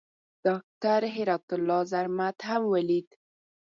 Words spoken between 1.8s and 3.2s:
زرمت هم ولید.